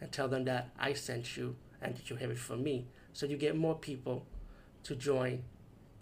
and 0.00 0.10
tell 0.12 0.28
them 0.28 0.44
that 0.44 0.70
I 0.78 0.92
sent 0.92 1.36
you 1.36 1.56
and 1.80 1.96
that 1.96 2.10
you 2.10 2.16
have 2.16 2.30
it 2.30 2.38
from 2.38 2.62
me. 2.62 2.86
So 3.12 3.26
you 3.26 3.36
get 3.36 3.56
more 3.56 3.74
people 3.74 4.26
to 4.84 4.94
join 4.94 5.44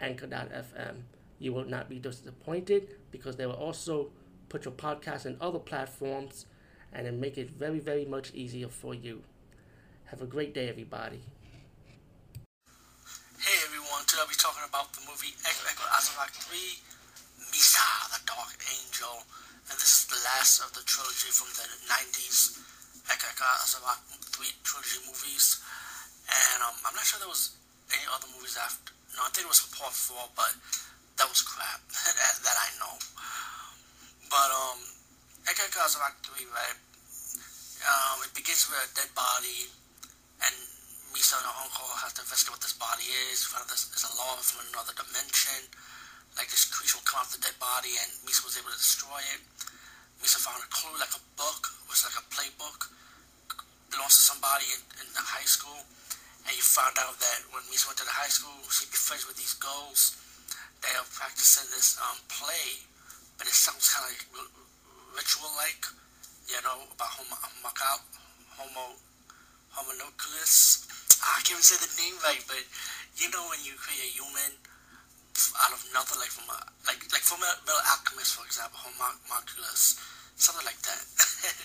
Anchor.fm. 0.01 1.03
You 1.39 1.53
will 1.53 1.65
not 1.65 1.89
be 1.89 1.98
disappointed 1.98 2.89
because 3.11 3.37
they 3.37 3.47
will 3.47 3.55
also 3.55 4.11
put 4.48 4.65
your 4.65 4.75
podcast 4.75 5.27
in 5.27 5.37
other 5.41 5.59
platforms 5.59 6.47
and 6.93 7.07
then 7.07 7.20
make 7.20 7.39
it 7.39 7.51
very, 7.51 7.81
very 7.81 8.05
much 8.05 8.33
easier 8.34 8.69
for 8.69 8.95
you. 8.95 9.23
Have 10.06 10.20
a 10.20 10.27
great 10.27 10.53
day, 10.53 10.69
everybody. 10.69 11.23
Hey 13.41 13.59
everyone, 13.67 14.05
today 14.06 14.23
I'll 14.23 14.29
be 14.29 14.39
talking 14.39 14.62
about 14.69 14.93
the 14.93 15.01
movie 15.09 15.34
Eko 15.43 15.67
Eko 15.73 15.83
Azarak 15.98 16.31
3, 16.47 16.55
Misa, 17.51 17.83
the 18.15 18.20
Dark 18.23 18.55
Angel. 18.70 19.25
And 19.67 19.75
this 19.81 20.05
is 20.05 20.06
the 20.06 20.20
last 20.23 20.61
of 20.62 20.70
the 20.77 20.84
trilogy 20.87 21.33
from 21.33 21.51
the 21.59 21.67
90s, 21.91 22.61
Eko 23.11 23.27
Eko 23.33 23.47
about 23.83 23.98
3 24.06 24.47
trilogy 24.62 25.01
movies. 25.06 25.59
And 26.30 26.59
um, 26.62 26.77
I'm 26.87 26.95
not 26.95 27.02
sure 27.02 27.19
there 27.19 27.30
was 27.30 27.56
any 27.91 28.06
other 28.12 28.30
movies 28.30 28.55
after. 28.61 28.94
No, 29.19 29.27
I 29.27 29.31
think 29.34 29.47
it 29.47 29.53
was 29.53 29.61
for 29.64 29.72
part 29.77 29.94
4, 29.94 30.39
but 30.39 30.53
that 31.19 31.27
was 31.27 31.42
crap, 31.42 31.83
that, 31.91 32.34
that 32.47 32.56
I 32.56 32.69
know. 32.78 32.94
But 34.31 34.48
um, 34.50 34.81
Eko 35.50 35.67
Eko 35.69 35.81
Azarak 35.84 36.20
3, 36.25 36.47
right? 36.53 36.78
Um, 37.83 38.22
it 38.22 38.33
begins 38.33 38.70
with 38.70 38.78
a 38.78 38.89
dead 38.94 39.11
body 39.12 39.66
and 40.42 40.55
Misa 41.14 41.39
and 41.39 41.47
her 41.47 41.56
uncle 41.62 41.87
have 42.03 42.14
to 42.16 42.22
investigate 42.25 42.56
what 42.56 42.64
this 42.64 42.75
body 42.75 43.06
is. 43.31 43.47
Is 43.47 44.06
a 44.09 44.14
law 44.19 44.34
from 44.42 44.64
another 44.72 44.97
dimension. 44.97 45.69
Like 46.34 46.48
this 46.48 46.64
creature 46.64 46.97
will 46.98 47.06
come 47.06 47.20
off 47.20 47.31
the 47.31 47.39
dead 47.39 47.55
body, 47.61 47.92
and 48.00 48.09
Misa 48.25 48.42
was 48.42 48.56
able 48.56 48.72
to 48.72 48.81
destroy 48.81 49.20
it. 49.37 49.42
Misa 50.23 50.39
found 50.39 50.62
a 50.62 50.70
clue, 50.70 50.95
like 51.03 51.11
a 51.19 51.23
book, 51.34 51.67
which 51.91 51.98
was 51.98 52.06
like 52.06 52.23
a 52.23 52.27
playbook, 52.31 52.87
belongs 53.91 54.15
to 54.15 54.23
somebody 54.31 54.70
in, 54.70 54.78
in 55.03 55.09
the 55.11 55.20
high 55.20 55.45
school. 55.45 55.83
And 56.47 56.55
you 56.55 56.62
found 56.62 56.95
out 57.03 57.19
that 57.19 57.42
when 57.51 57.67
Misa 57.67 57.91
went 57.91 57.98
to 57.98 58.06
the 58.06 58.15
high 58.15 58.31
school, 58.31 58.55
she'd 58.70 58.91
be 58.91 58.98
friends 58.98 59.27
with 59.27 59.34
these 59.34 59.59
girls. 59.59 60.15
They 60.78 60.95
are 60.95 61.06
practicing 61.11 61.67
this 61.75 61.98
um, 61.98 62.23
play, 62.31 62.87
but 63.34 63.50
it 63.50 63.55
sounds 63.55 63.91
kind 63.91 64.06
of 64.06 64.15
like 64.15 64.23
ritual-like, 65.19 65.83
you 66.47 66.59
know, 66.62 66.87
about 66.95 67.11
homo, 67.19 67.34
homo, 68.55 68.87
homonucleus. 69.75 70.87
Ah, 71.19 71.39
I 71.39 71.43
can't 71.43 71.59
even 71.59 71.67
say 71.67 71.78
the 71.83 71.91
name 71.98 72.15
right, 72.23 72.43
but 72.47 72.62
you 73.19 73.27
know 73.31 73.43
when 73.50 73.62
you 73.67 73.75
create 73.75 74.06
a 74.06 74.11
human 74.15 74.55
out 75.59 75.75
of 75.75 75.83
nothing, 75.91 76.23
like 76.23 76.31
from 76.31 76.47
a 76.47 76.59
like 76.87 77.03
like 77.11 77.25
from 77.27 77.43
a 77.43 77.51
Metal 77.67 77.83
Alchemist, 77.91 78.39
for 78.39 78.47
example, 78.47 78.79
homunculus, 78.79 79.99
something 80.39 80.62
like 80.62 80.79
that. 80.87 81.03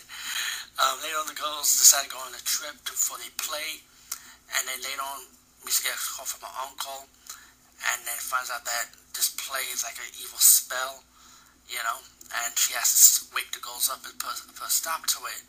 um, 0.82 0.98
later 1.06 1.22
on, 1.22 1.30
the 1.30 1.38
girls 1.38 1.70
decide 1.78 2.10
to 2.10 2.12
go 2.14 2.20
on 2.22 2.34
a 2.34 2.42
trip 2.42 2.74
to, 2.90 2.94
for 2.98 3.22
the 3.22 3.30
play, 3.38 3.86
and 4.58 4.64
then 4.66 4.80
later 4.82 5.04
on, 5.06 5.30
Misa 5.62 5.86
gets 5.86 6.02
a 6.02 6.10
call 6.18 6.26
from 6.26 6.42
her 6.48 6.56
uncle, 6.66 7.06
and 7.94 8.00
then 8.08 8.18
finds 8.18 8.50
out 8.50 8.66
that 8.66 8.90
this 9.14 9.34
play 9.38 9.62
is 9.70 9.86
like 9.86 9.98
an 10.02 10.10
evil 10.18 10.42
spell, 10.42 11.06
you 11.70 11.82
know, 11.86 12.00
and 12.44 12.52
she 12.58 12.74
has 12.74 13.22
to 13.22 13.30
wake 13.34 13.50
the 13.54 13.62
girls 13.62 13.94
up 13.94 14.02
and 14.06 14.18
put, 14.18 14.38
put 14.58 14.68
a 14.68 14.74
stop 14.74 15.06
to 15.06 15.22
it. 15.30 15.42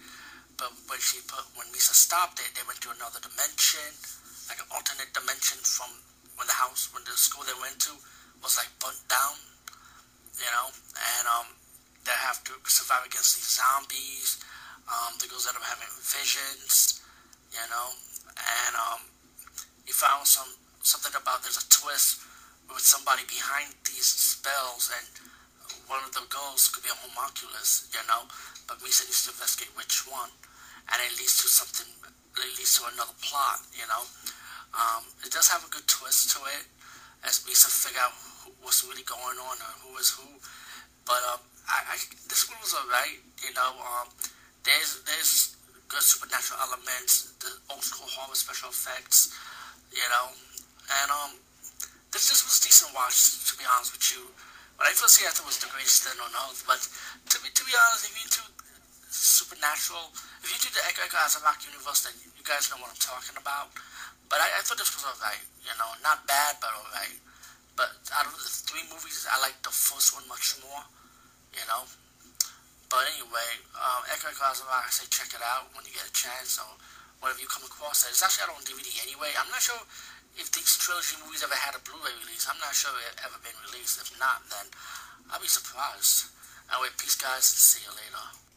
But 0.58 0.74
when 0.90 0.98
she 0.98 1.22
put 1.24 1.46
when 1.54 1.70
Misa 1.70 1.94
stopped 1.94 2.42
it, 2.42 2.50
they 2.58 2.66
went 2.66 2.82
to 2.82 2.90
another 2.90 3.22
dimension, 3.22 3.94
like 4.50 4.58
an 4.58 4.68
alternate 4.74 5.14
dimension 5.14 5.62
from 5.62 5.88
when 6.34 6.50
the 6.50 6.58
house, 6.58 6.90
when 6.90 7.06
the 7.06 7.14
school 7.14 7.46
they 7.46 7.54
went 7.62 7.78
to 7.86 7.94
was 8.42 8.56
like 8.56 8.70
burnt 8.78 9.00
down, 9.08 9.36
you 10.38 10.50
know, 10.54 10.68
and 10.70 11.24
um, 11.26 11.48
they 12.04 12.14
have 12.14 12.42
to 12.46 12.54
survive 12.66 13.06
against 13.06 13.36
these 13.36 13.58
zombies. 13.58 14.40
Um, 14.88 15.18
the 15.20 15.28
girls 15.28 15.44
end 15.46 15.58
up 15.58 15.66
having 15.66 15.90
visions, 16.00 17.02
you 17.52 17.64
know, 17.68 17.88
and 18.38 18.72
um, 18.76 19.00
you 19.84 19.92
found 19.92 20.24
some 20.26 20.48
something 20.80 21.12
about 21.18 21.42
there's 21.44 21.60
a 21.60 21.68
twist 21.68 22.24
with 22.70 22.84
somebody 22.84 23.24
behind 23.28 23.74
these 23.84 24.08
spells, 24.08 24.88
and 24.92 25.08
one 25.90 26.00
of 26.04 26.12
the 26.12 26.24
girls 26.32 26.68
could 26.68 26.84
be 26.84 26.92
a 26.92 26.96
homunculus, 26.96 27.88
you 27.92 28.00
know, 28.08 28.28
but 28.68 28.80
Misa 28.80 29.04
needs 29.04 29.24
to 29.24 29.32
investigate 29.32 29.72
which 29.76 30.04
one 30.08 30.32
and 30.92 30.98
it 31.04 31.12
leads 31.20 31.36
to 31.44 31.48
something. 31.48 31.88
It 32.38 32.54
leads 32.56 32.78
to 32.80 32.88
another 32.88 33.16
plot. 33.20 33.60
You 33.74 33.84
know, 33.88 34.02
um, 34.72 35.02
it 35.24 35.32
does 35.32 35.48
have 35.48 35.64
a 35.64 35.70
good 35.70 35.86
twist 35.86 36.32
to 36.36 36.40
it 36.56 36.64
as 37.24 37.42
we 37.46 37.52
to 37.54 37.68
figure 37.70 38.02
out 38.02 38.14
what's 38.62 38.84
really 38.86 39.06
going 39.06 39.38
on 39.38 39.56
or 39.58 39.72
who 39.82 39.96
is 39.98 40.10
who. 40.14 40.28
But 41.06 41.22
um, 41.32 41.40
I, 41.66 41.94
I, 41.94 41.96
this 42.28 42.46
one 42.46 42.58
was 42.60 42.74
alright. 42.76 43.18
You 43.42 43.52
know, 43.54 43.72
um, 43.80 44.08
there's 44.64 45.02
there's 45.08 45.56
good 45.88 46.04
supernatural 46.04 46.60
elements, 46.60 47.32
the 47.40 47.50
old 47.72 47.82
school 47.82 48.08
horror 48.12 48.36
special 48.36 48.68
effects. 48.68 49.32
You 49.88 50.04
know, 50.12 50.30
and 51.00 51.08
um, 51.08 51.32
this 52.12 52.28
this 52.28 52.44
was 52.44 52.60
a 52.60 52.62
decent 52.62 52.92
watch 52.92 53.48
to 53.48 53.52
be 53.56 53.64
honest 53.64 53.96
with 53.96 54.06
you. 54.12 54.22
When 54.76 54.86
I 54.86 54.94
first 54.94 55.18
see 55.18 55.26
I 55.26 55.34
was 55.42 55.58
the 55.58 55.72
greatest 55.74 56.06
thing 56.06 56.18
on 56.22 56.30
earth. 56.46 56.62
But 56.68 56.78
to 56.84 57.36
be 57.42 57.50
to 57.50 57.62
be 57.64 57.74
honest, 57.74 58.06
if 58.06 58.14
you 58.14 58.24
into 58.28 58.44
supernatural. 59.08 60.12
If 60.44 60.52
you 60.52 60.58
do 60.60 60.68
the 60.72 60.84
Eko 60.84 61.08
Eko 61.08 61.18
Azarak 61.24 61.64
universe, 61.64 62.04
then 62.04 62.14
you 62.22 62.44
guys 62.44 62.68
know 62.68 62.78
what 62.78 62.92
I'm 62.92 63.00
talking 63.00 63.36
about. 63.40 63.72
But 64.28 64.44
I, 64.44 64.60
I 64.60 64.60
thought 64.62 64.76
this 64.76 64.92
was 64.92 65.08
alright, 65.08 65.40
you 65.64 65.72
know, 65.80 65.88
not 66.04 66.28
bad, 66.28 66.60
but 66.60 66.70
alright. 66.76 67.16
But 67.72 67.96
out 68.12 68.28
of 68.28 68.36
the 68.36 68.44
three 68.68 68.84
movies, 68.92 69.24
I 69.30 69.40
like 69.40 69.56
the 69.64 69.72
first 69.72 70.12
one 70.12 70.28
much 70.28 70.60
more, 70.60 70.84
you 71.56 71.64
know. 71.64 71.88
But 72.88 73.08
anyway, 73.12 73.50
um, 73.76 74.04
Eko 74.12 74.32
Eko 74.32 74.44
Azarak, 74.52 74.88
I 74.88 74.92
say 74.92 75.08
check 75.08 75.32
it 75.32 75.44
out 75.44 75.72
when 75.72 75.84
you 75.84 75.92
get 75.92 76.08
a 76.08 76.12
chance 76.12 76.56
or 76.60 76.68
whenever 77.20 77.40
you 77.40 77.48
come 77.48 77.64
across 77.64 78.04
it. 78.04 78.12
It's 78.12 78.24
actually 78.24 78.48
out 78.48 78.56
on 78.56 78.64
DVD 78.64 78.88
anyway. 79.04 79.32
I'm 79.36 79.48
not 79.52 79.60
sure 79.60 79.80
if 80.36 80.48
these 80.52 80.76
trilogy 80.80 81.20
movies 81.20 81.44
ever 81.44 81.56
had 81.56 81.76
a 81.76 81.82
Blu-ray 81.84 82.14
release. 82.24 82.48
I'm 82.48 82.60
not 82.60 82.72
sure 82.72 82.92
it 83.04 83.16
ever 83.24 83.36
been 83.44 83.56
released. 83.68 84.00
If 84.00 84.12
not, 84.16 84.44
then 84.48 84.72
I'll 85.28 85.40
be 85.42 85.50
surprised. 85.50 86.32
Anyway, 86.72 86.92
peace, 86.96 87.16
guys. 87.16 87.44
See 87.44 87.84
you 87.84 87.92
later. 87.92 88.47